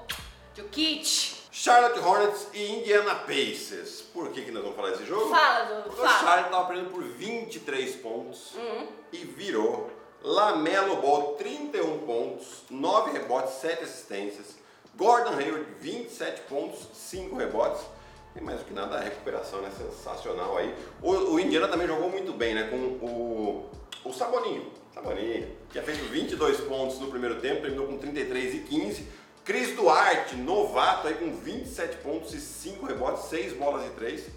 Jokic! 0.56 1.35
Charlotte 1.60 1.98
Hornets 2.00 2.48
e 2.54 2.80
Indiana 2.80 3.16
Pacers. 3.16 4.02
Por 4.14 4.28
que, 4.32 4.42
que 4.42 4.52
nós 4.52 4.62
vamos 4.62 4.76
falar 4.76 4.90
desse 4.90 5.06
jogo? 5.06 5.30
Fala, 5.30 5.64
do, 5.64 5.84
Porque 5.84 6.02
o 6.02 6.06
fala. 6.06 6.20
Charlotte 6.20 6.52
tava 6.52 6.68
perdendo 6.68 6.90
por 6.90 7.02
23 7.02 7.96
pontos 7.96 8.54
Uhum. 8.56 8.88
e 9.14 9.18
virou. 9.20 9.90
Lamelo 10.22 10.98
Ball, 10.98 11.36
31 11.36 12.00
pontos, 12.00 12.64
9 12.70 13.12
rebotes, 13.14 13.54
7 13.54 13.86
assistências. 13.86 14.58
Gordon 14.98 15.30
Hayward, 15.38 15.66
27 15.80 16.42
pontos, 16.42 16.80
5 16.94 17.34
rebotes. 17.38 17.86
E 18.36 18.42
mais 18.42 18.60
do 18.60 18.66
que 18.66 18.74
nada, 18.74 18.98
a 18.98 19.00
recuperação 19.00 19.62
né? 19.62 19.72
sensacional 19.78 20.58
aí. 20.58 20.76
O, 21.02 21.12
o 21.36 21.40
Indiana 21.40 21.70
também 21.70 21.88
jogou 21.88 22.10
muito 22.10 22.34
bem, 22.34 22.54
né? 22.54 22.64
Com 22.70 22.76
o, 22.76 23.70
o 24.04 24.12
Saboninho. 24.12 24.74
Saboninho, 24.94 25.48
que 25.68 25.72
tinha 25.72 25.84
feito 25.86 26.04
22 26.04 26.60
pontos 26.62 27.00
no 27.00 27.08
primeiro 27.10 27.40
tempo, 27.40 27.62
terminou 27.62 27.88
com 27.88 27.98
33 27.98 28.56
e 28.56 28.60
15. 28.60 29.08
Cris 29.46 29.76
Duarte, 29.76 30.36
novato 30.36 31.08
aí 31.08 31.14
com 31.14 31.32
27 31.32 31.98
pontos 31.98 32.34
e 32.34 32.42
5 32.42 32.86
rebotes, 32.88 33.26
6 33.26 33.54
bolas 33.54 33.86
e 33.86 33.90
3. 33.92 34.28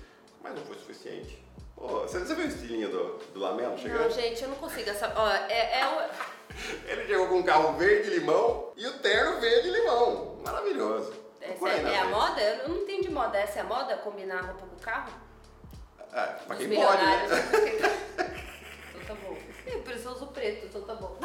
Mas 0.43 0.55
não 0.55 0.65
foi 0.67 0.77
suficiente. 0.77 1.43
Pô, 1.75 2.01
você, 2.01 2.19
você 2.19 2.35
viu 2.35 2.45
o 2.45 2.49
estilinho 2.49 2.91
do, 2.91 3.19
do 3.33 3.41
Lamelo 3.41 3.79
chegando? 3.79 4.03
Não, 4.03 4.11
gente, 4.11 4.43
eu 4.43 4.49
não 4.51 4.57
consigo. 4.57 4.91
Essa, 4.91 5.11
ó, 5.17 5.31
é, 5.31 5.81
é 5.81 5.87
o- 5.87 6.29
Ele 6.91 7.07
chegou 7.07 7.29
com 7.29 7.37
um 7.39 7.43
carro 7.43 7.73
verde 7.79 8.11
limão 8.11 8.73
e 8.77 8.87
o 8.87 8.99
terno 8.99 9.41
verde 9.41 9.71
limão. 9.71 10.37
Maravilhoso. 10.45 11.13
essa 11.41 11.69
é, 11.69 11.95
é 11.95 11.99
a 12.01 12.05
moda? 12.07 12.41
Eu 12.43 12.69
não 12.69 12.77
entendi 12.77 13.11
moda. 13.11 13.39
Essa 13.39 13.61
é 13.61 13.63
a 13.63 13.65
moda? 13.65 13.97
Combinar 13.97 14.39
a 14.41 14.43
roupa 14.43 14.67
com 14.67 14.77
o 14.77 14.81
carro? 14.81 15.13
É, 16.13 16.23
pra 16.47 16.57
quem 16.57 16.69
pode, 16.75 17.03
né? 17.05 17.27
tá 19.09 19.15
bom. 19.15 19.37
É, 19.67 19.79
por 19.79 19.93
isso 19.93 20.07
eu 20.09 20.13
uso 20.13 20.27
preto, 20.29 20.67
então 20.67 20.83
tá 20.83 20.95
bom. 20.95 21.17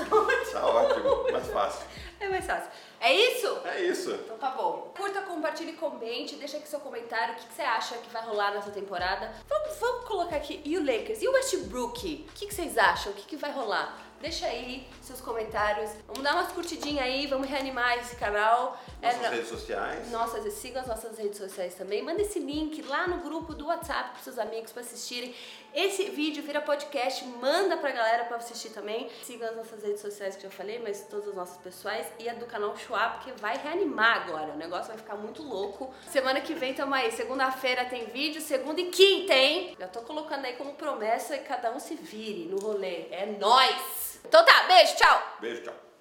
Tá 0.52 0.66
ótimo, 0.68 1.32
mais 1.32 1.48
fácil. 1.48 1.86
É 2.20 2.30
mais 2.30 2.46
fácil. 2.46 2.70
É 3.00 3.14
isso? 3.14 3.58
É 3.66 3.82
isso. 3.82 4.12
Então 4.12 4.38
tá 4.38 4.50
bom. 4.52 4.92
Curta, 4.96 5.22
compartilhe, 5.24 5.74
comente, 5.74 6.36
deixa 6.36 6.58
aqui 6.58 6.68
seu 6.68 6.80
comentário. 6.80 7.34
O 7.34 7.38
que, 7.38 7.48
que 7.48 7.54
você 7.54 7.62
acha 7.62 7.98
que 7.98 8.10
vai 8.10 8.24
rolar 8.24 8.52
nessa 8.52 8.72
temporada? 8.72 9.32
Vamos, 9.48 9.78
vamos 9.78 10.06
colocar 10.08 10.38
aqui. 10.38 10.62
E 10.64 10.78
o 10.78 10.86
Lakers? 10.86 11.22
E 11.22 11.28
o 11.28 11.32
Westbrook? 11.34 12.26
O 12.30 12.34
que, 12.34 12.48
que 12.48 12.54
vocês 12.54 12.78
acham? 12.78 13.12
O 13.12 13.16
que, 13.16 13.24
que 13.26 13.36
vai 13.36 13.52
rolar? 13.52 14.00
Deixa 14.22 14.46
aí 14.46 14.88
seus 15.02 15.20
comentários. 15.20 15.92
Vamos 16.08 16.24
dar 16.24 16.36
umas 16.36 16.54
curtidinhas 16.54 17.04
aí, 17.04 17.28
vamos 17.28 17.46
reanimar 17.50 17.98
esse 17.98 18.16
canal. 18.16 18.80
É, 19.02 19.08
Nossas 19.08 19.22
na- 19.22 19.30
redes 19.30 19.50
sociais. 19.50 20.12
nossas, 20.12 20.54
sigam 20.54 20.82
as 20.82 20.88
nossas 20.88 21.18
redes 21.18 21.38
sociais 21.38 21.76
também. 21.76 22.02
Manda 22.02 22.22
esse 22.22 22.40
link 22.40 22.82
lá 22.84 23.06
no 23.06 23.18
grupo 23.18 23.54
do 23.54 23.66
WhatsApp 23.68 24.12
para 24.12 24.22
seus 24.24 24.40
amigos 24.40 24.72
para 24.72 24.82
assistirem. 24.82 25.36
Esse 25.74 26.12
vídeo 26.12 26.44
vira 26.44 26.62
podcast, 26.62 27.26
manda 27.26 27.76
pra 27.78 27.90
galera 27.90 28.26
para 28.26 28.38
assistir 28.38 28.70
também. 28.70 29.10
Sigam 29.24 29.50
as 29.50 29.56
nossas 29.56 29.82
redes 29.82 30.02
sociais 30.02 30.36
que 30.36 30.46
eu 30.46 30.52
já 30.52 30.56
falei, 30.56 30.78
mas 30.78 31.02
todas 31.10 31.30
as 31.30 31.34
nossas 31.34 31.58
pessoais 31.58 32.06
e 32.20 32.30
a 32.30 32.34
do 32.36 32.46
canal 32.46 32.78
Schwab, 32.78 33.16
porque 33.16 33.32
vai 33.42 33.58
reanimar 33.58 34.22
agora. 34.22 34.54
O 34.54 34.58
negócio 34.58 34.90
vai 34.90 34.98
ficar 34.98 35.16
muito 35.16 35.42
louco. 35.42 35.92
Semana 36.08 36.42
que 36.42 36.54
vem 36.54 36.76
tamo 36.76 36.94
aí. 36.94 37.12
Segunda-feira 37.12 37.86
tem 37.86 38.06
vídeo, 38.06 38.40
segunda 38.40 38.80
e 38.80 38.90
quinta, 38.92 39.34
hein? 39.34 39.76
Já 39.80 39.88
tô 39.88 40.02
colocando 40.02 40.46
aí 40.46 40.54
como 40.54 40.74
promessa 40.74 41.36
e 41.36 41.40
cada 41.40 41.72
um 41.72 41.80
se 41.80 41.96
vire 41.96 42.46
no 42.46 42.60
rolê. 42.60 43.08
É 43.10 43.26
nóis! 43.40 44.22
Então 44.24 44.46
tá, 44.46 44.64
beijo, 44.68 44.96
tchau! 44.96 45.38
Beijo, 45.42 45.64
tchau. 45.64 45.93